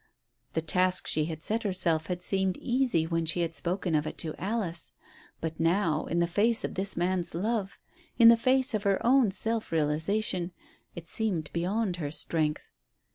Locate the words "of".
3.93-4.07, 6.63-6.73, 8.73-8.81